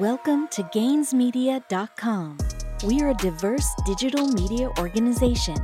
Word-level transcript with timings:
Welcome 0.00 0.48
to 0.48 0.64
Gainzmedia.com. 0.64 2.38
We 2.84 3.00
are 3.00 3.10
a 3.10 3.14
diverse 3.14 3.68
digital 3.86 4.26
media 4.26 4.68
organization. 4.76 5.54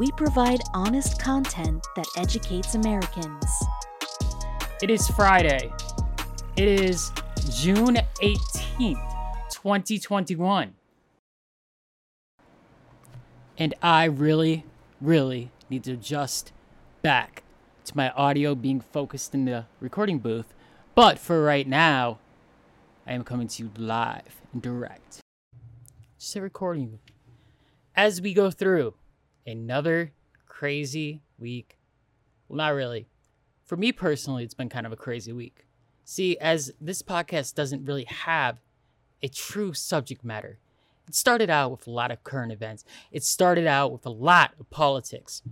We 0.00 0.10
provide 0.10 0.58
honest 0.74 1.20
content 1.20 1.86
that 1.94 2.06
educates 2.16 2.74
Americans. 2.74 3.46
It 4.82 4.90
is 4.90 5.06
Friday. 5.06 5.72
It 6.56 6.66
is 6.66 7.12
June 7.48 7.98
18th, 8.20 9.48
2021. 9.52 10.74
And 13.56 13.74
I 13.80 14.06
really, 14.06 14.64
really 15.00 15.52
need 15.70 15.84
to 15.84 15.92
adjust 15.92 16.50
back 17.00 17.44
to 17.84 17.96
my 17.96 18.10
audio 18.10 18.56
being 18.56 18.80
focused 18.80 19.36
in 19.36 19.44
the 19.44 19.66
recording 19.78 20.18
booth. 20.18 20.52
But 20.96 21.20
for 21.20 21.44
right 21.44 21.68
now, 21.68 22.18
I 23.08 23.12
am 23.12 23.22
coming 23.22 23.46
to 23.46 23.62
you 23.62 23.70
live 23.76 24.42
and 24.52 24.60
direct. 24.60 25.20
Just 26.18 26.34
a 26.34 26.40
recording. 26.40 26.98
As 27.94 28.20
we 28.20 28.34
go 28.34 28.50
through 28.50 28.94
another 29.46 30.12
crazy 30.46 31.22
week. 31.38 31.78
Well, 32.48 32.56
not 32.56 32.74
really. 32.74 33.06
For 33.64 33.76
me 33.76 33.92
personally, 33.92 34.42
it's 34.42 34.54
been 34.54 34.68
kind 34.68 34.86
of 34.86 34.92
a 34.92 34.96
crazy 34.96 35.32
week. 35.32 35.66
See, 36.04 36.36
as 36.38 36.72
this 36.80 37.00
podcast 37.02 37.54
doesn't 37.54 37.84
really 37.84 38.04
have 38.04 38.60
a 39.22 39.28
true 39.28 39.72
subject 39.72 40.24
matter, 40.24 40.58
it 41.06 41.14
started 41.14 41.48
out 41.48 41.70
with 41.70 41.86
a 41.86 41.90
lot 41.90 42.10
of 42.10 42.24
current 42.24 42.50
events, 42.50 42.84
it 43.12 43.22
started 43.22 43.68
out 43.68 43.92
with 43.92 44.04
a 44.04 44.10
lot 44.10 44.52
of 44.58 44.68
politics. 44.70 45.42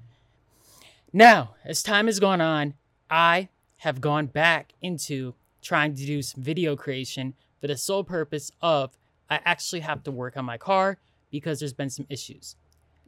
Now, 1.13 1.55
as 1.65 1.85
time 1.85 2.07
has 2.07 2.19
gone 2.19 2.41
on, 2.41 2.75
I 3.09 3.49
have 3.79 4.01
gone 4.01 4.27
back 4.27 4.73
into 4.83 5.35
trying 5.63 5.95
to 5.95 6.05
do 6.05 6.21
some 6.21 6.43
video 6.43 6.75
creation 6.75 7.35
for 7.65 7.69
the 7.69 7.79
sole 7.79 8.05
purpose 8.05 8.51
of 8.61 8.99
I 9.31 9.41
actually 9.43 9.81
have 9.81 10.03
to 10.03 10.11
work 10.11 10.37
on 10.37 10.45
my 10.45 10.59
car 10.59 10.99
because 11.31 11.59
there's 11.59 11.73
been 11.73 11.89
some 11.89 12.05
issues. 12.11 12.57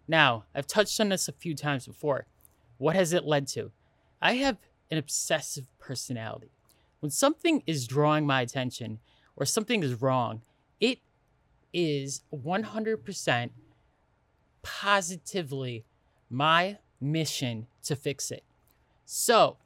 Now, 0.08 0.44
I've 0.54 0.66
touched 0.66 0.98
on 0.98 1.10
this 1.10 1.28
a 1.28 1.32
few 1.32 1.54
times 1.54 1.86
before. 1.86 2.24
What 2.78 2.96
has 2.96 3.12
it 3.12 3.26
led 3.26 3.48
to? 3.48 3.70
I 4.22 4.36
have 4.36 4.56
an 4.90 4.96
obsessive 4.96 5.66
personality. 5.78 6.52
When 7.00 7.10
something 7.10 7.64
is 7.66 7.86
drawing 7.86 8.26
my 8.26 8.40
attention 8.40 9.00
or 9.36 9.44
something 9.44 9.82
is 9.82 10.00
wrong, 10.00 10.40
it 10.80 11.00
is 11.74 12.22
100% 12.34 13.50
positively 14.62 15.84
my 16.30 16.78
mission 16.98 17.66
to 17.82 17.94
fix 17.94 18.30
it. 18.30 18.42
So, 19.04 19.58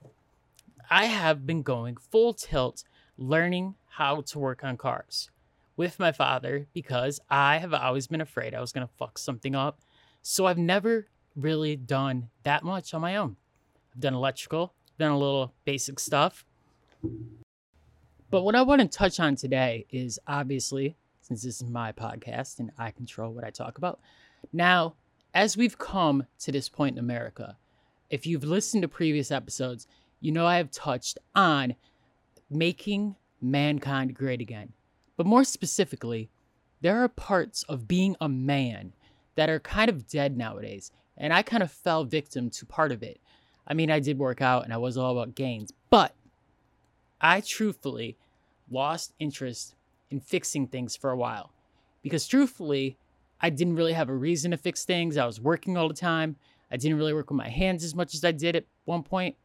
I 0.91 1.05
have 1.05 1.47
been 1.47 1.62
going 1.62 1.97
full 1.97 2.34
tilt 2.34 2.83
learning 3.17 3.77
how 3.91 4.21
to 4.23 4.39
work 4.39 4.65
on 4.65 4.77
cars 4.77 5.31
with 5.77 5.99
my 5.99 6.13
father 6.13 6.67
because 6.73 7.21
I 7.29 7.59
have 7.59 7.75
always 7.75 8.07
been 8.07 8.21
afraid 8.21 8.55
I 8.55 8.61
was 8.61 8.73
going 8.73 8.87
to 8.87 8.93
fuck 8.99 9.19
something 9.19 9.55
up. 9.55 9.81
So, 10.23 10.47
I've 10.47 10.59
never 10.59 11.07
really 11.35 11.77
done 11.77 12.29
that 12.43 12.63
much 12.63 12.93
on 12.93 13.01
my 13.01 13.17
own. 13.17 13.37
I've 13.95 14.01
done 14.01 14.15
electrical, 14.15 14.75
done 14.99 15.13
a 15.13 15.19
little 15.19 15.55
basic 15.65 15.99
stuff. 15.99 16.45
But 18.31 18.43
what 18.43 18.55
I 18.55 18.63
want 18.63 18.81
to 18.83 18.89
touch 18.89 19.19
on 19.19 19.35
today 19.35 19.87
is 19.91 20.21
obviously, 20.27 20.97
since 21.23 21.43
this 21.43 21.61
is 21.61 21.69
my 21.69 21.93
podcast 21.93 22.59
and 22.61 22.71
I 22.79 22.91
control 22.91 23.33
what 23.33 23.45
I 23.45 23.51
talk 23.51 23.79
about. 23.79 23.99
Now, 24.53 24.95
as 25.35 25.57
we've 25.57 25.79
come 25.79 26.27
to 26.41 26.53
this 26.53 26.69
point 26.69 26.97
in 26.97 27.05
America, 27.05 27.57
if 28.11 28.27
you've 28.27 28.45
listened 28.45 28.83
to 28.83 28.89
previous 28.89 29.31
episodes, 29.31 29.87
you 30.21 30.33
know 30.33 30.47
I 30.47 30.59
have 30.59 30.71
touched 30.71 31.19
on 31.35 31.75
making 32.51 33.17
mankind 33.41 34.15
great 34.15 34.41
again. 34.41 34.73
But 35.17 35.27
more 35.27 35.45
specifically, 35.45 36.31
there 36.81 37.03
are 37.03 37.09
parts 37.09 37.63
of 37.65 37.89
being 37.89 38.17
a 38.21 38.29
man 38.29 38.95
that 39.35 39.51
are 39.51 39.61
kind 39.61 39.89
of 39.89 40.07
dead 40.07 40.37
nowadays. 40.37 40.91
And 41.17 41.33
I 41.33 41.43
kind 41.43 41.63
of 41.63 41.71
fell 41.71 42.05
victim 42.05 42.51
to 42.51 42.67
part 42.67 42.93
of 42.93 43.03
it. 43.03 43.21
I 43.67 43.75
mean, 43.75 43.91
I 43.91 44.00
did 44.00 44.19
work 44.19 44.41
out 44.41 44.65
and 44.65 44.73
I 44.73 44.79
was 44.79 44.97
all 44.97 45.12
about 45.12 45.34
gains, 45.34 45.73
but 45.91 46.15
I 47.21 47.41
truthfully 47.41 48.17
lost 48.71 49.12
interest 49.19 49.75
in 50.11 50.21
fixing 50.21 50.67
things 50.67 50.97
for 50.97 51.11
a 51.11 51.17
while. 51.17 51.53
Because 52.03 52.27
truthfully, 52.27 52.97
I 53.41 53.50
didn't 53.50 53.77
really 53.77 53.93
have 53.93 54.09
a 54.09 54.15
reason 54.15 54.50
to 54.50 54.56
fix 54.56 54.84
things. 54.84 55.17
I 55.17 55.27
was 55.27 55.41
working 55.41 55.77
all 55.77 55.89
the 55.89 55.95
time. 55.95 56.37
I 56.71 56.77
didn't 56.77 56.99
really 56.99 57.12
work 57.12 57.31
with 57.31 57.37
my 57.37 57.49
hands 57.49 57.84
as 57.84 57.95
much 57.95 58.15
as 58.15 58.25
I 58.25 58.33
did 58.33 58.56
at 58.56 58.65
one 58.84 59.03
point. 59.03 59.37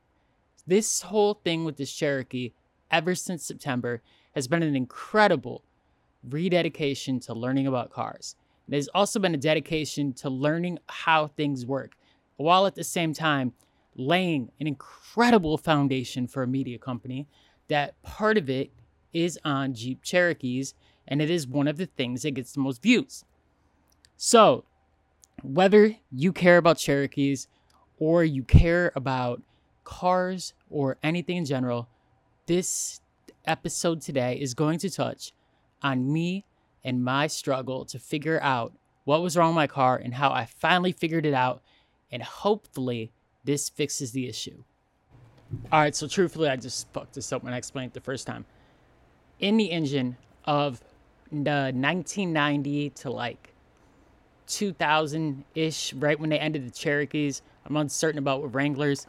This 0.68 1.02
whole 1.02 1.36
thing 1.36 1.66
with 1.66 1.78
this 1.78 1.94
Cherokee, 1.94 2.54
ever 2.92 3.16
since 3.16 3.44
September, 3.44 4.02
has 4.34 4.48
been 4.48 4.64
an 4.64 4.76
incredible 4.76 5.64
rededication 6.30 7.20
to 7.22 7.34
learning 7.34 7.68
about 7.68 7.92
cars. 7.92 8.36
Has 8.72 8.90
also 8.94 9.20
been 9.20 9.36
a 9.36 9.38
dedication 9.38 10.14
to 10.14 10.30
learning 10.30 10.80
how 10.88 11.28
things 11.28 11.66
work, 11.66 11.96
while 12.38 12.66
at 12.66 12.76
the 12.76 12.84
same 12.84 13.14
time 13.14 13.54
laying 13.96 14.52
an 14.60 14.68
incredible 14.68 15.58
foundation 15.58 16.28
for 16.28 16.44
a 16.44 16.48
media 16.48 16.78
company 16.78 17.28
that 17.68 18.02
part 18.02 18.38
of 18.38 18.50
it 18.50 18.72
is 19.14 19.40
on 19.46 19.74
Jeep 19.74 20.04
Cherokees, 20.04 20.74
and 21.08 21.22
it 21.22 21.30
is 21.30 21.48
one 21.48 21.68
of 21.68 21.78
the 21.78 21.86
things 21.86 22.24
that 22.24 22.32
gets 22.32 22.52
the 22.52 22.60
most 22.60 22.82
views. 22.82 23.24
So, 24.18 24.66
whether 25.44 25.96
you 26.12 26.34
care 26.34 26.58
about 26.58 26.78
Cherokees 26.78 27.48
or 27.98 28.24
you 28.24 28.44
care 28.44 28.92
about 28.96 29.42
cars 29.84 30.54
or 30.70 30.98
anything 31.04 31.38
in 31.38 31.46
general, 31.46 31.88
this 32.46 33.02
episode 33.46 34.02
today 34.02 34.38
is 34.40 34.54
going 34.54 34.80
to 34.80 34.90
touch 34.90 35.34
on 35.82 36.12
me 36.12 36.46
and 36.84 37.04
my 37.04 37.28
struggle 37.28 37.86
to 37.86 38.00
figure 38.00 38.40
out 38.42 38.74
what 39.04 39.22
was 39.22 39.38
wrong 39.38 39.50
with 39.50 39.56
my 39.56 39.68
car 39.68 39.96
and 39.96 40.14
how 40.16 40.32
I 40.32 40.46
finally 40.46 40.92
figured 40.92 41.26
it 41.26 41.34
out. 41.34 41.62
And 42.12 42.22
hopefully, 42.24 43.12
this 43.44 43.70
fixes 43.70 44.12
the 44.12 44.28
issue. 44.28 44.64
All 45.72 45.80
right, 45.80 45.96
so 45.96 46.08
truthfully, 46.08 46.50
I 46.50 46.56
just 46.56 46.92
fucked 46.94 47.14
this 47.14 47.32
up 47.32 47.44
when 47.44 47.54
I 47.54 47.58
explained 47.58 47.92
it 47.92 47.94
the 47.94 48.02
first 48.02 48.26
time. 48.26 48.46
In 49.40 49.58
the 49.58 49.72
engine 49.72 50.18
of 50.46 50.82
the 51.32 51.52
uh, 51.52 51.72
1990 51.72 52.92
to 52.92 53.12
like 53.12 53.54
2000 54.48 55.44
ish, 55.56 55.94
right 55.94 56.20
when 56.20 56.30
they 56.30 56.40
ended 56.40 56.66
the 56.66 56.72
Cherokees, 56.72 57.42
I'm 57.66 57.76
uncertain 57.78 58.20
about 58.20 58.44
with 58.44 58.54
Wranglers. 58.54 59.08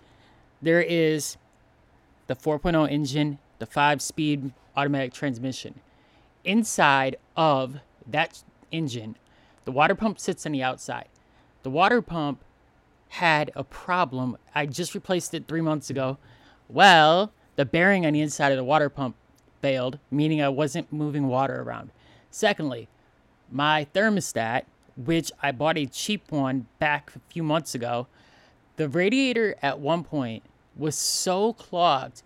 There 0.63 0.81
is 0.81 1.37
the 2.27 2.37
4.0 2.37 2.91
engine, 2.91 3.39
the 3.59 3.67
five 3.67 4.03
speed 4.03 4.53
automatic 4.77 5.13
transmission. 5.13 5.81
Inside 6.45 7.17
of 7.37 7.81
that 8.07 8.43
engine, 8.71 9.17
the 9.65 9.73
water 9.73 9.95
pump 9.95 10.19
sits 10.19 10.47
on 10.47 10.53
the 10.53 10.63
outside. 10.63 11.09
The 11.63 11.71
water 11.71 12.03
pump 12.03 12.45
had 13.09 13.51
a 13.55 13.65
problem. 13.65 14.37
I 14.55 14.67
just 14.67 14.95
replaced 14.95 15.35
it 15.35 15.49
three 15.49 15.61
months 15.61 15.91
ago. 15.91 16.19
Well, 16.69 17.33
the 17.57 17.65
bearing 17.65 18.07
on 18.07 18.13
the 18.13 18.21
inside 18.21 18.53
of 18.53 18.59
the 18.59 18.65
water 18.65 18.89
pump 18.89 19.17
failed, 19.61 19.99
meaning 20.11 20.43
I 20.43 20.49
wasn't 20.49 20.93
moving 20.93 21.29
water 21.29 21.63
around. 21.63 21.91
Secondly, 22.31 22.89
my 23.51 23.87
thermostat, 23.95 24.63
which 24.97 25.33
I 25.43 25.53
bought 25.53 25.79
a 25.79 25.87
cheap 25.87 26.31
one 26.31 26.67
back 26.79 27.13
a 27.15 27.21
few 27.33 27.43
months 27.43 27.75
ago, 27.75 28.07
the 28.77 28.89
radiator 28.89 29.57
at 29.63 29.79
one 29.81 30.05
point 30.05 30.43
was 30.77 30.97
so 30.97 31.53
clogged 31.55 32.23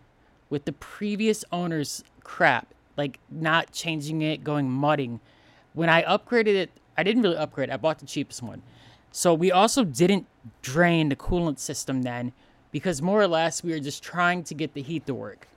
with 0.49 0.65
the 0.65 0.72
previous 0.72 1.44
owner's 1.53 2.03
crap, 2.25 2.75
like 2.97 3.19
not 3.31 3.72
changing 3.72 4.22
it, 4.22 4.43
going 4.43 4.71
mudding. 4.71 5.21
When 5.72 5.88
I 5.88 6.03
upgraded 6.03 6.55
it, 6.55 6.71
I 6.99 7.03
didn't 7.03 7.22
really 7.22 7.37
upgrade. 7.37 7.71
I 7.71 7.77
bought 7.77 8.00
the 8.00 8.06
cheapest 8.06 8.43
one. 8.43 8.62
So 9.12 9.33
we 9.34 9.50
also 9.50 9.84
didn't 9.84 10.27
drain 10.62 11.09
the 11.09 11.16
coolant 11.16 11.59
system 11.59 12.03
then 12.03 12.33
because 12.72 13.03
more 13.03 13.21
or 13.21 13.27
less 13.27 13.65
we 13.65 13.72
were 13.72 13.81
just 13.81 14.03
trying 14.03 14.44
to 14.44 14.55
get 14.55 14.75
the 14.75 14.82
heat 14.82 15.06
to 15.06 15.15
work. 15.15 15.49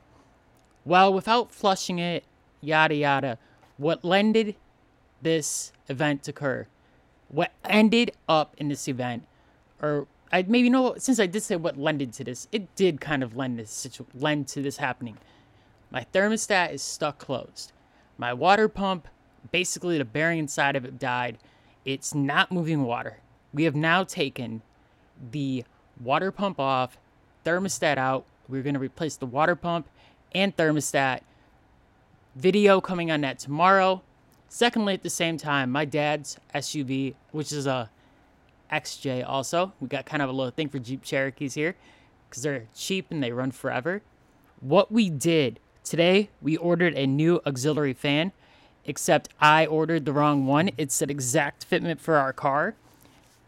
Well, 0.86 1.14
without 1.14 1.52
flushing 1.52 2.00
it, 2.00 2.24
yada 2.62 2.96
yada, 2.96 3.38
what 3.78 4.04
lended 4.04 4.56
this 5.22 5.72
event 5.88 6.24
to 6.24 6.32
occur, 6.32 6.68
what 7.30 7.52
ended 7.64 8.12
up 8.28 8.56
in 8.58 8.70
this 8.70 8.88
event, 8.88 9.26
or 9.82 10.08
I 10.34 10.44
maybe 10.48 10.68
know 10.68 10.96
since 10.98 11.20
I 11.20 11.28
did 11.28 11.44
say 11.44 11.56
what 11.56 11.78
lended 11.78 12.12
to 12.14 12.24
this, 12.24 12.48
it 12.52 12.76
did 12.76 13.00
kind 13.00 13.22
of 13.22 13.38
lend 13.38 13.60
this 13.60 13.70
situ- 13.70 14.08
lend 14.16 14.48
to 14.50 14.64
this 14.64 14.78
happening. 14.78 15.20
My 15.92 16.08
thermostat 16.12 16.74
is 16.74 16.82
stuck 16.82 17.20
closed. 17.20 17.72
My 18.18 18.34
water 18.34 18.68
pump, 18.68 19.08
basically 19.52 20.00
the 20.00 20.06
bearing 20.06 20.40
inside 20.40 20.76
of 20.76 20.86
it 20.86 20.98
died. 20.98 21.38
It's 21.86 22.16
not 22.16 22.52
moving 22.52 22.84
water. 22.84 23.20
We 23.54 23.66
have 23.66 23.76
now 23.76 24.04
taken 24.04 24.64
the 25.32 25.66
water 26.04 26.32
pump 26.32 26.60
off, 26.60 26.98
thermostat 27.46 28.00
out. 28.00 28.26
We're 28.50 28.64
going 28.64 28.74
to 28.74 28.80
replace 28.80 29.16
the 29.16 29.28
water 29.28 29.56
pump 29.56 29.88
and 30.34 30.58
thermostat. 30.58 31.20
Video 32.36 32.82
coming 32.82 33.12
on 33.12 33.22
that 33.22 33.38
tomorrow. 33.38 34.02
Secondly, 34.50 34.96
at 34.96 35.04
the 35.04 35.12
same 35.12 35.38
time, 35.38 35.70
my 35.70 35.86
dad's 35.86 36.40
SUV, 36.56 37.14
which 37.32 37.52
is 37.52 37.68
a 37.68 37.92
XJ 38.74 39.24
also. 39.28 39.74
We 39.80 39.88
got 39.88 40.06
kind 40.06 40.22
of 40.22 40.30
a 40.30 40.34
little 40.34 40.52
thing 40.52 40.70
for 40.70 40.80
Jeep 40.80 41.04
Cherokees 41.04 41.54
here 41.54 41.76
because 42.30 42.44
they're 42.44 42.68
cheap 42.76 43.12
and 43.12 43.24
they 43.24 43.32
run 43.32 43.52
forever. 43.52 44.02
What 44.60 44.92
we 44.92 45.10
did 45.10 45.60
today, 45.84 46.30
we 46.42 46.58
ordered 46.58 46.94
a 46.96 47.06
new 47.06 47.42
auxiliary 47.46 47.94
fan. 47.94 48.32
except 48.86 49.30
I 49.40 49.66
ordered 49.66 50.06
the 50.06 50.14
wrong 50.14 50.46
one. 50.46 50.70
It's 50.78 51.02
an 51.02 51.10
exact 51.10 51.70
fitment 51.70 52.00
for 52.00 52.18
our 52.18 52.34
car, 52.34 52.76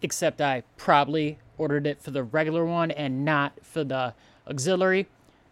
except 0.02 0.42
I 0.42 0.64
probably 0.78 1.40
ordered 1.58 1.88
it 1.88 2.02
for 2.02 2.12
the 2.12 2.24
regular 2.24 2.66
one 2.66 2.92
and 2.92 3.26
not 3.26 3.54
for 3.62 3.84
the 3.84 4.14
auxiliary. 4.48 5.08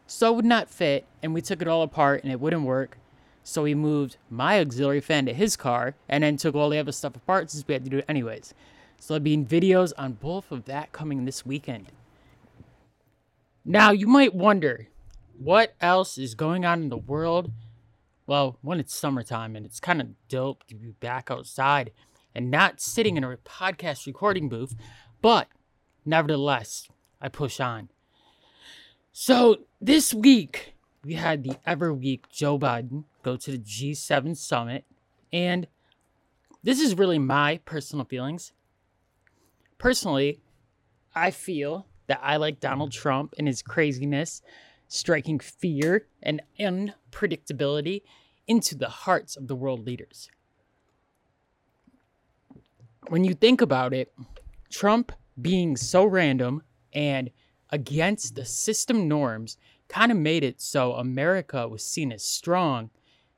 So 0.07 0.33
it 0.33 0.35
would 0.35 0.45
not 0.45 0.69
fit, 0.69 1.05
and 1.21 1.33
we 1.33 1.41
took 1.41 1.61
it 1.61 1.67
all 1.67 1.81
apart 1.81 2.23
and 2.23 2.31
it 2.31 2.39
wouldn't 2.39 2.63
work. 2.63 2.97
So 3.43 3.63
we 3.63 3.75
moved 3.75 4.17
my 4.29 4.59
auxiliary 4.59 5.01
fan 5.01 5.25
to 5.25 5.33
his 5.33 5.57
car 5.57 5.95
and 6.07 6.23
then 6.23 6.37
took 6.37 6.55
all 6.55 6.69
the 6.69 6.77
other 6.77 6.91
stuff 6.91 7.15
apart 7.15 7.51
since 7.51 7.65
we 7.67 7.73
had 7.73 7.83
to 7.83 7.89
do 7.89 7.97
it 7.97 8.05
anyways. 8.07 8.53
So 9.03 9.15
there'll 9.15 9.23
be 9.25 9.35
videos 9.35 9.91
on 9.97 10.13
both 10.13 10.49
of 10.49 10.63
that 10.63 10.93
coming 10.93 11.25
this 11.25 11.45
weekend. 11.45 11.91
Now, 13.65 13.91
you 13.91 14.07
might 14.07 14.33
wonder 14.33 14.87
what 15.37 15.75
else 15.81 16.17
is 16.17 16.35
going 16.35 16.63
on 16.63 16.83
in 16.83 16.87
the 16.87 16.95
world. 16.95 17.51
Well, 18.27 18.57
when 18.61 18.79
it's 18.79 18.95
summertime 18.95 19.57
and 19.57 19.65
it's 19.65 19.81
kind 19.81 19.99
of 19.99 20.07
dope 20.29 20.65
to 20.67 20.75
be 20.75 20.91
back 21.01 21.29
outside 21.29 21.91
and 22.33 22.49
not 22.49 22.79
sitting 22.79 23.17
in 23.17 23.25
a 23.25 23.35
podcast 23.35 24.07
recording 24.07 24.47
booth, 24.47 24.73
but 25.21 25.49
nevertheless, 26.05 26.87
I 27.19 27.27
push 27.27 27.59
on. 27.59 27.89
So 29.11 29.65
this 29.81 30.13
week, 30.13 30.75
we 31.03 31.15
had 31.15 31.43
the 31.43 31.57
ever 31.65 31.93
weak 31.93 32.29
Joe 32.29 32.57
Biden 32.57 33.03
go 33.21 33.35
to 33.35 33.51
the 33.51 33.57
G7 33.57 34.37
summit, 34.37 34.85
and 35.33 35.67
this 36.63 36.79
is 36.79 36.97
really 36.97 37.19
my 37.19 37.59
personal 37.65 38.05
feelings. 38.05 38.53
Personally, 39.77 40.39
I 41.15 41.31
feel 41.31 41.87
that 42.07 42.19
I 42.21 42.37
like 42.37 42.59
Donald 42.59 42.91
Trump 42.91 43.33
and 43.37 43.47
his 43.47 43.61
craziness, 43.61 44.41
striking 44.87 45.39
fear 45.39 46.07
and 46.21 46.41
unpredictability 46.59 48.01
into 48.47 48.75
the 48.75 48.89
hearts 48.89 49.35
of 49.35 49.47
the 49.47 49.55
world 49.55 49.85
leaders. 49.85 50.29
When 53.07 53.23
you 53.23 53.33
think 53.33 53.61
about 53.61 53.93
it, 53.93 54.13
Trump 54.69 55.11
being 55.41 55.75
so 55.75 56.05
random 56.05 56.63
and 56.93 57.31
against 57.69 58.35
the 58.35 58.45
system 58.45 59.07
norms 59.07 59.57
kind 59.87 60.11
of 60.11 60.17
made 60.17 60.43
it 60.43 60.61
so 60.61 60.93
America 60.93 61.67
was 61.67 61.83
seen 61.83 62.11
as 62.11 62.23
strong 62.23 62.89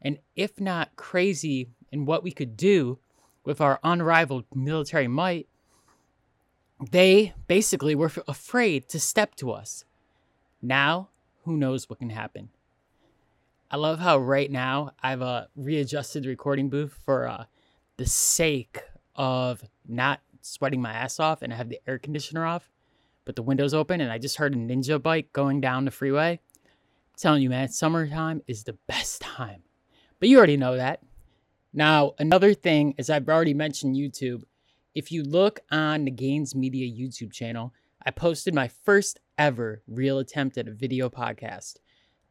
and, 0.02 0.20
if 0.36 0.60
not 0.60 0.96
crazy, 0.96 1.70
in 1.92 2.06
what 2.06 2.24
we 2.24 2.32
could 2.32 2.58
do 2.58 3.00
with 3.44 3.62
our 3.62 3.80
unrivaled 3.84 4.46
military 4.54 5.08
might 5.08 5.48
they 6.80 7.34
basically 7.48 7.96
were 7.96 8.12
afraid 8.28 8.90
to 8.90 9.00
step 9.00 9.36
to 9.36 9.52
us. 9.52 9.86
Now, 10.62 11.10
who 11.44 11.58
knows 11.58 11.90
what 11.90 12.00
can 12.00 12.10
happen? 12.10 12.50
I 13.72 13.78
love 13.78 14.00
how 14.00 14.18
right 14.18 14.52
now 14.52 14.92
I've 15.02 15.22
uh, 15.22 15.46
readjusted 15.56 16.24
the 16.24 16.30
recording 16.30 16.70
booth 16.70 16.98
for 17.06 17.28
uh, 17.28 17.46
the 17.98 18.06
sake 18.06 18.82
of 19.16 19.64
not 19.88 20.22
sweating 20.42 20.82
my 20.82 20.92
ass 20.92 21.20
off 21.20 21.42
and 21.42 21.52
I 21.52 21.56
have 21.56 21.70
the 21.70 21.80
air 21.88 21.98
conditioner 21.98 22.46
off, 22.46 22.70
but 23.26 23.36
the 23.36 23.42
window's 23.42 23.74
open 23.74 24.02
and 24.02 24.12
I 24.12 24.18
just 24.18 24.38
heard 24.38 24.54
a 24.54 24.58
ninja 24.58 25.02
bike 25.02 25.34
going 25.34 25.62
down 25.62 25.86
the 25.86 25.92
freeway. 25.92 26.32
I'm 26.32 27.18
telling 27.18 27.42
you, 27.42 27.50
man, 27.50 27.70
summertime 27.70 28.42
is 28.48 28.64
the 28.64 28.78
best 28.88 29.22
time. 29.22 29.64
But 30.20 30.30
you 30.30 30.38
already 30.38 30.58
know 30.58 30.78
that. 30.78 31.02
Now, 31.74 32.14
another 32.20 32.54
thing, 32.54 32.96
as 32.98 33.10
I've 33.10 33.28
already 33.28 33.54
mentioned 33.54 33.96
YouTube, 33.96 34.44
if 34.96 35.12
you 35.12 35.24
look 35.24 35.60
on 35.70 36.06
the 36.06 36.12
Gainz 36.12 36.56
Media 36.56 36.90
YouTube 36.90 37.34
channel, 37.34 37.74
I 38.04 38.12
posted 38.12 38.54
my 38.54 38.70
first 38.70 39.20
ever 39.38 39.84
real 39.88 40.20
attempt 40.20 40.58
at 40.58 40.70
a 40.70 40.72
video 40.72 41.10
podcast. 41.10 41.76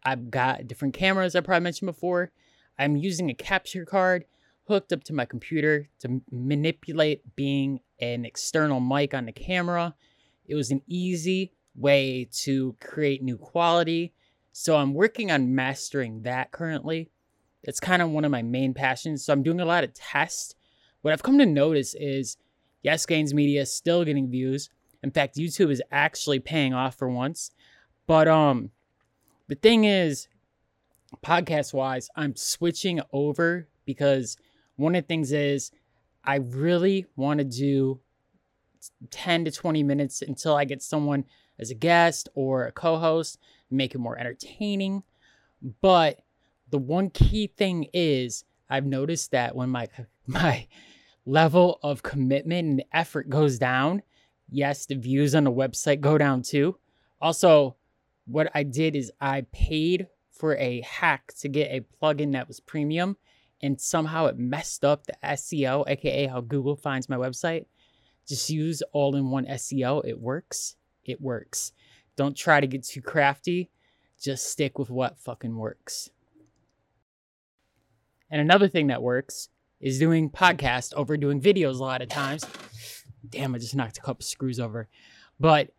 I've 0.03 0.31
got 0.31 0.67
different 0.67 0.95
cameras 0.95 1.37
I 1.37 1.41
probably 1.41 1.65
mentioned 1.65 1.87
before. 1.87 2.33
I'm 2.79 2.97
using 2.97 3.29
a 3.29 3.35
capture 3.35 3.85
card 3.85 4.25
hooked 4.67 4.95
up 4.95 5.05
to 5.05 5.13
my 5.13 5.27
computer 5.27 5.89
to 6.01 6.23
manipulate 6.31 7.37
being 7.37 7.81
an 8.01 8.25
external 8.25 8.81
mic 8.81 9.13
on 9.13 9.27
the 9.27 9.33
camera. 9.33 9.95
It 10.47 10.55
was 10.55 10.71
an 10.71 10.81
easy 10.87 11.53
way 11.77 12.29
to 12.33 12.75
create 12.81 13.23
new 13.23 13.37
quality. 13.37 14.15
So 14.53 14.77
I'm 14.77 14.95
working 14.95 15.31
on 15.31 15.55
mastering 15.55 16.23
that 16.23 16.51
currently. 16.51 17.11
It's 17.63 17.81
kind 17.81 18.01
of 18.01 18.11
one 18.11 18.25
of 18.25 18.31
my 18.31 18.43
main 18.43 18.73
passions. 18.73 19.25
So 19.25 19.35
I'm 19.35 19.43
doing 19.43 19.61
a 19.61 19.67
lot 19.67 19.85
of 19.85 19.93
tests. 19.93 20.55
What 21.03 21.13
I've 21.13 21.23
come 21.23 21.37
to 21.39 21.47
notice 21.47 21.95
is 21.95 22.39
Yes, 22.85 23.07
Gainz 23.07 23.33
Media 23.33 23.63
is 23.63 23.73
still 23.73 24.05
getting 24.05 24.31
views. 24.31 24.69
In 25.03 25.11
fact, 25.11 25.37
YouTube 25.37 25.71
is 25.71 25.83
actually 25.91 26.39
paying 26.39 26.75
off 26.75 26.97
for 26.97 27.09
once. 27.09 27.51
But 28.07 28.29
um 28.29 28.71
the 29.49 29.55
thing 29.57 29.85
is, 29.85 30.29
podcast 31.25 31.75
wise, 31.75 32.09
I'm 32.15 32.37
switching 32.37 33.01
over 33.13 33.69
because 33.85 34.37
one 34.77 34.95
of 34.95 35.03
the 35.03 35.07
things 35.09 35.33
is 35.33 35.71
I 36.25 36.37
really 36.37 37.07
want 37.17 37.39
to 37.39 37.45
do 37.45 38.01
10 39.11 39.47
to 39.47 39.51
20 39.51 39.83
minutes 39.83 40.23
until 40.23 40.55
I 40.55 40.65
get 40.65 40.83
someone 40.83 41.25
as 41.59 41.71
a 41.71 41.75
guest 41.75 42.29
or 42.35 42.67
a 42.67 42.73
co-host, 42.73 43.39
make 43.71 43.95
it 43.95 43.99
more 43.99 44.19
entertaining. 44.19 45.03
But 45.81 46.21
the 46.71 46.79
one 46.79 47.11
key 47.11 47.47
thing 47.47 47.89
is 47.95 48.45
I've 48.69 48.87
noticed 48.87 49.31
that 49.31 49.55
when 49.57 49.71
my 49.71 49.89
my 50.27 50.67
level 51.27 51.79
of 51.83 52.03
commitment 52.03 52.69
and 52.69 52.85
effort 52.93 53.29
goes 53.29 53.59
down, 53.59 54.03
yes, 54.51 54.87
the 54.87 54.95
views 54.95 55.35
on 55.35 55.45
the 55.45 55.53
website 55.53 56.01
go 56.01 56.19
down 56.19 56.43
too. 56.43 56.77
Also, 57.21 57.77
what 58.27 58.51
I 58.55 58.63
did 58.63 58.97
is 58.97 59.13
I 59.21 59.47
paid 59.53 60.09
for 60.31 60.57
a 60.57 60.81
hack 60.83 61.33
to 61.41 61.49
get 61.49 61.71
a 61.71 61.85
plugin 62.03 62.33
that 62.33 62.49
was 62.49 62.61
premium 62.61 63.17
and 63.63 63.81
somehow 63.81 64.27
it 64.27 64.39
messed 64.39 64.85
up 64.85 65.07
the 65.07 65.15
SEO, 65.25 65.89
aka 65.89 66.27
how 66.27 66.41
Google 66.41 66.77
finds 66.77 67.09
my 67.09 67.17
website. 67.17 67.67
Just 68.27 68.51
use 68.51 68.83
all 68.93 69.17
in 69.17 69.31
one 69.31 69.47
SEO. 69.47 70.03
It 70.05 70.21
works. 70.21 70.77
It 71.05 71.21
works. 71.21 71.73
Don't 72.17 72.37
try 72.37 72.61
to 72.61 72.67
get 72.67 72.85
too 72.85 73.03
crafty. 73.03 73.71
Just 74.21 74.51
stick 74.51 74.79
with 74.79 74.91
what 74.91 75.19
fucking 75.19 75.57
works. 75.57 76.11
And 78.31 78.41
another 78.41 78.69
thing 78.69 78.89
that 78.89 79.03
works 79.03 79.49
is 79.85 79.99
doing 79.99 80.31
podcast 80.31 80.95
over 80.95 81.15
doing 81.19 81.43
videos 81.43 81.75
a 81.75 81.83
lot 81.83 82.01
of 82.01 82.09
times. 82.09 82.47
Damn, 83.29 83.55
I 83.55 83.59
just 83.59 83.77
knocked 83.77 83.99
a 83.99 84.01
couple 84.01 84.23
screws 84.25 84.59
over. 84.59 84.89
But 85.39 85.73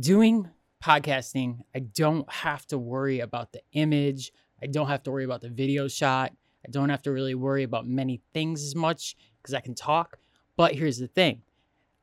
doing 0.00 0.48
podcasting, 0.82 1.58
I 1.74 1.80
don't 1.80 2.30
have 2.32 2.66
to 2.68 2.78
worry 2.78 3.20
about 3.20 3.52
the 3.52 3.60
image. 3.72 4.32
I 4.62 4.66
don't 4.66 4.88
have 4.88 5.02
to 5.02 5.10
worry 5.10 5.24
about 5.24 5.42
the 5.42 5.50
video 5.50 5.88
shot. 5.88 6.32
I 6.66 6.70
don't 6.70 6.88
have 6.88 7.02
to 7.02 7.12
really 7.12 7.34
worry 7.34 7.64
about 7.64 7.86
many 7.86 8.22
things 8.32 8.64
as 8.64 8.74
much 8.74 9.14
because 9.42 9.52
I 9.52 9.60
can 9.60 9.74
talk. 9.74 10.18
But 10.56 10.74
here's 10.74 10.96
the 10.96 11.08
thing 11.08 11.42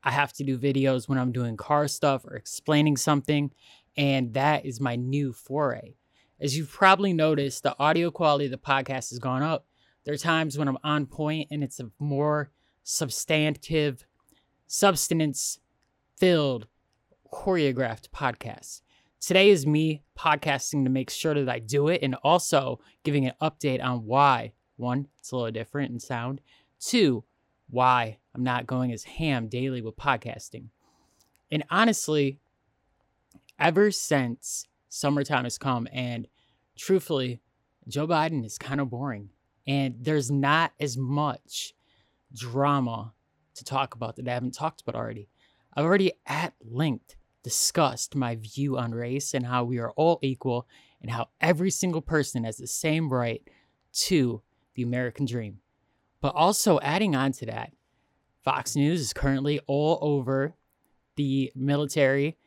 I 0.03 0.11
have 0.11 0.33
to 0.33 0.43
do 0.43 0.59
videos 0.59 1.09
when 1.09 1.17
I'm 1.17 1.31
doing 1.31 1.57
car 1.57 1.87
stuff 1.87 2.23
or 2.23 2.35
explaining 2.35 2.97
something. 2.97 3.49
And 3.97 4.35
that 4.35 4.63
is 4.63 4.79
my 4.79 4.95
new 4.95 5.33
foray. 5.33 5.95
As 6.39 6.55
you've 6.55 6.71
probably 6.71 7.13
noticed, 7.13 7.63
the 7.63 7.75
audio 7.79 8.11
quality 8.11 8.45
of 8.45 8.51
the 8.51 8.57
podcast 8.57 9.09
has 9.09 9.17
gone 9.17 9.41
up 9.41 9.65
there 10.03 10.13
are 10.13 10.17
times 10.17 10.57
when 10.57 10.67
I'm 10.67 10.77
on 10.83 11.05
point 11.05 11.49
and 11.51 11.63
it's 11.63 11.79
a 11.79 11.91
more 11.99 12.51
substantive, 12.83 14.05
substance 14.67 15.59
filled, 16.17 16.67
choreographed 17.31 18.09
podcast. 18.09 18.81
Today 19.19 19.49
is 19.49 19.67
me 19.67 20.01
podcasting 20.17 20.83
to 20.83 20.89
make 20.89 21.11
sure 21.11 21.35
that 21.35 21.49
I 21.49 21.59
do 21.59 21.87
it 21.87 22.01
and 22.01 22.15
also 22.23 22.79
giving 23.03 23.25
an 23.27 23.33
update 23.41 23.83
on 23.83 24.05
why. 24.05 24.53
One, 24.77 25.07
it's 25.19 25.31
a 25.31 25.35
little 25.35 25.51
different 25.51 25.91
in 25.91 25.99
sound. 25.99 26.41
Two, 26.79 27.23
why 27.69 28.17
I'm 28.33 28.43
not 28.43 28.65
going 28.65 28.91
as 28.91 29.03
ham 29.03 29.47
daily 29.47 29.81
with 29.81 29.95
podcasting. 29.95 30.69
And 31.51 31.63
honestly, 31.69 32.39
ever 33.59 33.91
since 33.91 34.65
summertime 34.89 35.43
has 35.43 35.59
come, 35.59 35.87
and 35.93 36.27
truthfully, 36.75 37.41
Joe 37.87 38.07
Biden 38.07 38.43
is 38.43 38.57
kind 38.57 38.81
of 38.81 38.89
boring 38.89 39.29
and 39.67 39.95
there's 39.99 40.31
not 40.31 40.73
as 40.79 40.97
much 40.97 41.73
drama 42.33 43.13
to 43.55 43.63
talk 43.63 43.95
about 43.95 44.15
that 44.15 44.27
I 44.27 44.33
haven't 44.33 44.53
talked 44.53 44.81
about 44.81 44.95
already. 44.95 45.27
I've 45.75 45.85
already 45.85 46.13
at 46.25 46.53
length 46.61 47.15
discussed 47.43 48.15
my 48.15 48.35
view 48.35 48.77
on 48.77 48.91
race 48.91 49.33
and 49.33 49.45
how 49.45 49.63
we 49.63 49.79
are 49.79 49.91
all 49.91 50.19
equal 50.21 50.67
and 51.01 51.09
how 51.09 51.29
every 51.39 51.71
single 51.71 52.01
person 52.01 52.43
has 52.43 52.57
the 52.57 52.67
same 52.67 53.11
right 53.11 53.41
to 53.93 54.41
the 54.75 54.83
American 54.83 55.25
dream. 55.25 55.59
But 56.21 56.35
also 56.35 56.79
adding 56.81 57.15
on 57.15 57.31
to 57.33 57.45
that, 57.47 57.73
Fox 58.43 58.75
News 58.75 59.01
is 59.01 59.13
currently 59.13 59.59
all 59.67 59.97
over 60.01 60.55
the 61.15 61.51
military, 61.55 62.37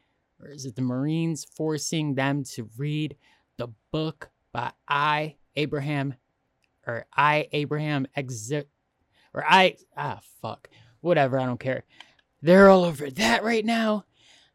or 0.40 0.48
is 0.48 0.64
it 0.64 0.76
the 0.76 0.82
Marines, 0.82 1.44
forcing 1.44 2.14
them 2.14 2.44
to 2.44 2.68
read 2.76 3.16
the 3.56 3.68
book 3.92 4.30
by 4.52 4.72
I. 4.88 5.36
Abraham 5.56 6.14
or 6.86 7.06
I 7.14 7.48
Abraham 7.52 8.06
exit 8.14 8.68
or 9.32 9.44
I 9.46 9.76
ah 9.96 10.20
fuck 10.42 10.68
whatever 11.00 11.38
I 11.38 11.46
don't 11.46 11.60
care. 11.60 11.84
They're 12.42 12.68
all 12.68 12.84
over 12.84 13.10
that 13.10 13.42
right 13.44 13.64
now. 13.64 14.04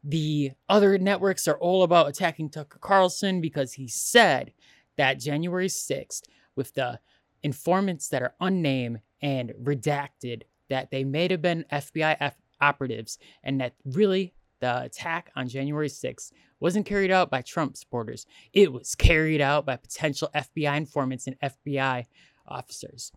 The 0.04 0.52
other 0.68 0.98
networks 0.98 1.48
are 1.48 1.58
all 1.58 1.84
about 1.84 2.08
attacking 2.08 2.50
Tucker 2.50 2.80
Carlson 2.80 3.42
because 3.42 3.74
he 3.74 3.88
said 3.88 4.54
that 4.98 5.20
January 5.20 5.68
6th 5.68 6.22
with 6.56 6.74
the 6.74 7.00
informants 7.44 8.10
that 8.10 8.22
are 8.22 8.36
unnamed 8.40 9.00
and 9.22 9.52
redacted 9.62 10.44
that 10.70 10.92
they 10.92 11.04
may 11.04 11.28
have 11.30 11.42
been 11.42 11.66
FBI 11.72 12.18
F- 12.20 12.38
operatives 12.62 13.18
and 13.44 13.60
that 13.60 13.74
really 13.86 14.34
the 14.60 14.84
attack 14.84 15.32
on 15.36 15.48
January 15.48 15.90
6th 15.90 16.32
wasn't 16.60 16.86
carried 16.86 17.12
out 17.12 17.30
by 17.30 17.42
Trump 17.42 17.78
supporters. 17.78 18.26
It 18.54 18.74
was 18.74 18.96
carried 18.96 19.42
out 19.42 19.66
by 19.66 19.78
potential 19.78 20.30
FBI 20.36 20.76
informants 20.76 21.28
and 21.28 21.40
FBI 21.40 22.06
officers, 22.48 23.12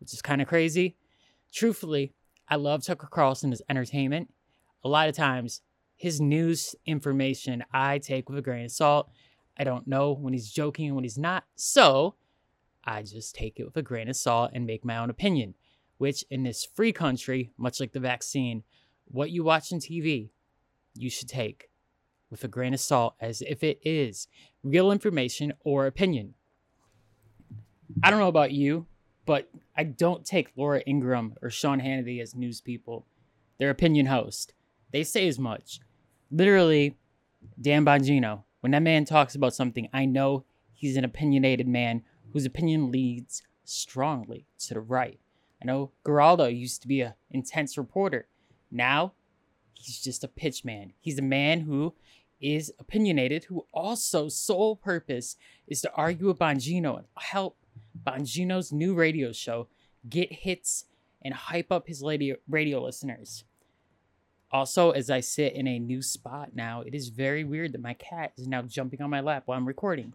which 0.00 0.12
is 0.12 0.22
kind 0.22 0.40
of 0.40 0.48
crazy. 0.48 0.96
Truthfully, 1.52 2.12
I 2.48 2.56
love 2.56 2.84
Tucker 2.84 3.08
Carlson 3.10 3.52
as 3.52 3.62
entertainment. 3.68 4.32
A 4.84 4.88
lot 4.88 5.08
of 5.08 5.16
times, 5.16 5.62
his 5.96 6.20
news 6.20 6.74
information 6.84 7.64
I 7.72 7.98
take 7.98 8.28
with 8.28 8.38
a 8.38 8.42
grain 8.42 8.66
of 8.66 8.70
salt. 8.70 9.10
I 9.58 9.64
don't 9.64 9.86
know 9.86 10.12
when 10.12 10.32
he's 10.32 10.50
joking 10.50 10.86
and 10.86 10.94
when 10.94 11.04
he's 11.04 11.18
not. 11.18 11.44
So 11.54 12.14
I 12.84 13.02
just 13.02 13.34
take 13.34 13.58
it 13.58 13.64
with 13.64 13.76
a 13.76 13.82
grain 13.82 14.08
of 14.08 14.16
salt 14.16 14.50
and 14.54 14.66
make 14.66 14.84
my 14.84 14.98
own 14.98 15.10
opinion, 15.10 15.54
which 15.98 16.24
in 16.30 16.42
this 16.42 16.68
free 16.74 16.92
country, 16.92 17.50
much 17.56 17.80
like 17.80 17.92
the 17.92 18.00
vaccine, 18.00 18.62
what 19.06 19.30
you 19.30 19.42
watch 19.42 19.72
on 19.72 19.80
TV, 19.80 20.30
you 20.96 21.10
should 21.10 21.28
take 21.28 21.70
with 22.30 22.44
a 22.44 22.48
grain 22.48 22.74
of 22.74 22.80
salt 22.80 23.14
as 23.20 23.42
if 23.42 23.62
it 23.62 23.78
is 23.82 24.28
real 24.62 24.90
information 24.90 25.52
or 25.64 25.86
opinion. 25.86 26.34
I 28.02 28.10
don't 28.10 28.20
know 28.20 28.28
about 28.28 28.52
you, 28.52 28.86
but 29.24 29.48
I 29.76 29.84
don't 29.84 30.24
take 30.24 30.52
Laura 30.56 30.82
Ingraham 30.86 31.34
or 31.42 31.50
Sean 31.50 31.80
Hannity 31.80 32.20
as 32.20 32.34
news 32.34 32.60
people. 32.60 33.06
They're 33.58 33.70
opinion 33.70 34.06
host. 34.06 34.52
They 34.92 35.04
say 35.04 35.28
as 35.28 35.38
much. 35.38 35.80
Literally, 36.30 36.96
Dan 37.60 37.84
Bongino, 37.84 38.42
when 38.60 38.72
that 38.72 38.82
man 38.82 39.04
talks 39.04 39.34
about 39.34 39.54
something, 39.54 39.88
I 39.92 40.04
know 40.04 40.44
he's 40.72 40.96
an 40.96 41.04
opinionated 41.04 41.68
man 41.68 42.02
whose 42.32 42.44
opinion 42.44 42.90
leads 42.90 43.42
strongly 43.64 44.46
to 44.58 44.74
the 44.74 44.80
right. 44.80 45.18
I 45.62 45.66
know 45.66 45.92
Geraldo 46.04 46.54
used 46.54 46.82
to 46.82 46.88
be 46.88 47.00
an 47.00 47.14
intense 47.30 47.78
reporter. 47.78 48.26
Now, 48.70 49.12
he's 49.78 50.00
just 50.00 50.24
a 50.24 50.28
pitch 50.28 50.64
man. 50.64 50.92
He's 51.00 51.18
a 51.18 51.22
man 51.22 51.60
who 51.60 51.94
is 52.40 52.72
opinionated, 52.78 53.44
who 53.44 53.66
also 53.72 54.28
sole 54.28 54.76
purpose 54.76 55.36
is 55.66 55.80
to 55.82 55.92
argue 55.94 56.26
with 56.26 56.38
Bongino 56.38 56.98
and 56.98 57.06
help 57.16 57.56
Bongino's 58.04 58.72
new 58.72 58.94
radio 58.94 59.32
show 59.32 59.68
get 60.08 60.32
hits 60.32 60.84
and 61.22 61.34
hype 61.34 61.72
up 61.72 61.86
his 61.86 62.02
radio, 62.02 62.36
radio 62.48 62.82
listeners. 62.82 63.44
Also, 64.52 64.92
as 64.92 65.10
I 65.10 65.20
sit 65.20 65.54
in 65.54 65.66
a 65.66 65.78
new 65.78 66.00
spot 66.02 66.50
now, 66.54 66.82
it 66.82 66.94
is 66.94 67.08
very 67.08 67.42
weird 67.42 67.72
that 67.72 67.82
my 67.82 67.94
cat 67.94 68.32
is 68.36 68.46
now 68.46 68.62
jumping 68.62 69.02
on 69.02 69.10
my 69.10 69.20
lap 69.20 69.42
while 69.46 69.58
I'm 69.58 69.66
recording. 69.66 70.12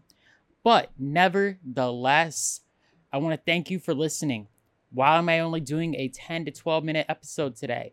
But 0.64 0.90
nevertheless, 0.98 2.60
I 3.12 3.18
want 3.18 3.34
to 3.34 3.44
thank 3.44 3.70
you 3.70 3.78
for 3.78 3.92
listening. 3.92 4.48
Why 4.90 5.18
am 5.18 5.28
I 5.28 5.40
only 5.40 5.60
doing 5.60 5.94
a 5.96 6.08
10 6.08 6.46
to 6.46 6.50
12 6.50 6.84
minute 6.84 7.06
episode 7.08 7.56
today? 7.56 7.92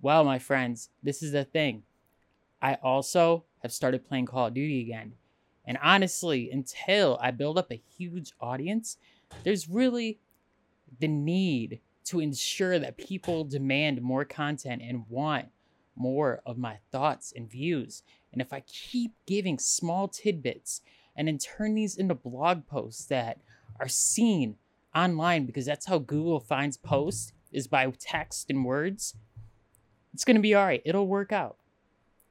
Well, 0.00 0.24
my 0.24 0.38
friends, 0.38 0.90
this 1.02 1.22
is 1.22 1.32
the 1.32 1.44
thing. 1.44 1.82
I 2.60 2.74
also 2.82 3.44
have 3.62 3.72
started 3.72 4.04
playing 4.04 4.26
Call 4.26 4.46
of 4.46 4.54
Duty 4.54 4.80
again. 4.80 5.14
And 5.64 5.78
honestly, 5.82 6.50
until 6.50 7.18
I 7.20 7.30
build 7.30 7.58
up 7.58 7.72
a 7.72 7.82
huge 7.96 8.32
audience, 8.40 8.98
there's 9.42 9.68
really 9.68 10.20
the 11.00 11.08
need 11.08 11.80
to 12.04 12.20
ensure 12.20 12.78
that 12.78 12.96
people 12.96 13.44
demand 13.44 14.00
more 14.00 14.24
content 14.24 14.80
and 14.82 15.04
want 15.08 15.46
more 15.96 16.40
of 16.46 16.58
my 16.58 16.78
thoughts 16.92 17.32
and 17.34 17.50
views. 17.50 18.02
And 18.32 18.40
if 18.40 18.52
I 18.52 18.60
keep 18.60 19.12
giving 19.26 19.58
small 19.58 20.08
tidbits 20.08 20.82
and 21.16 21.26
then 21.26 21.38
turn 21.38 21.74
these 21.74 21.96
into 21.96 22.14
blog 22.14 22.66
posts 22.66 23.06
that 23.06 23.40
are 23.80 23.88
seen 23.88 24.56
online 24.94 25.46
because 25.46 25.66
that's 25.66 25.86
how 25.86 25.98
Google 25.98 26.38
finds 26.38 26.76
posts 26.76 27.32
is 27.50 27.66
by 27.66 27.90
text 27.98 28.50
and 28.50 28.64
words, 28.64 29.14
it's 30.16 30.24
going 30.24 30.36
to 30.36 30.40
be 30.40 30.54
all 30.54 30.64
right. 30.64 30.80
It'll 30.86 31.06
work 31.06 31.30
out. 31.30 31.58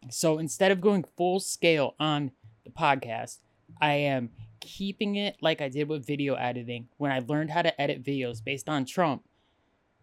So 0.10 0.40
instead 0.40 0.72
of 0.72 0.82
going 0.82 1.04
full 1.04 1.40
scale 1.40 1.94
on 2.00 2.32
the 2.64 2.72
podcast, 2.72 3.42
I 3.80 3.94
am 3.94 4.32
keeping 4.60 5.18
it 5.18 5.36
like 5.40 5.62
I 5.62 5.70
did 5.70 5.88
with 5.88 6.04
video 6.04 6.34
editing 6.34 6.88
when 6.98 7.12
I 7.12 7.20
learned 7.20 7.52
how 7.52 7.62
to 7.62 7.80
edit 7.80 8.04
videos 8.04 8.44
based 8.44 8.68
on 8.68 8.86
Trump. 8.86 9.26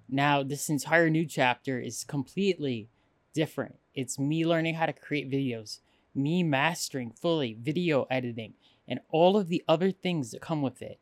Now, 0.09 0.45
this 0.45 0.69
entire 0.69 1.11
new 1.11 1.27
chapter 1.27 1.81
is 1.81 2.05
completely 2.05 2.89
different. 3.35 3.75
It's 3.97 4.17
me 4.17 4.47
learning 4.47 4.75
how 4.75 4.87
to 4.87 4.93
create 4.93 5.29
videos, 5.29 5.81
me 6.15 6.45
mastering 6.45 7.11
fully 7.11 7.59
video 7.61 8.07
editing, 8.09 8.55
and 8.87 9.01
all 9.09 9.37
of 9.37 9.49
the 9.49 9.65
other 9.67 9.91
things 9.91 10.31
that 10.31 10.41
come 10.41 10.63
with 10.63 10.83
it. 10.83 11.01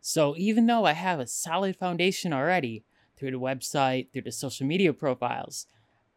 So, 0.00 0.34
even 0.36 0.66
though 0.66 0.86
I 0.86 0.94
have 0.94 1.20
a 1.20 1.26
solid 1.28 1.76
foundation 1.76 2.32
already 2.32 2.82
through 3.16 3.30
the 3.30 3.38
website, 3.38 4.12
through 4.12 4.22
the 4.22 4.32
social 4.32 4.66
media 4.66 4.92
profiles, 4.92 5.68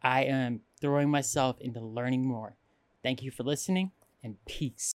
I 0.02 0.24
am 0.24 0.62
throwing 0.80 1.10
myself 1.10 1.60
into 1.60 1.80
learning 1.80 2.26
more. 2.26 2.56
Thank 3.04 3.22
you 3.24 3.32
for 3.32 3.44
listening 3.44 3.92
and 4.24 4.44
peace. 4.46 4.88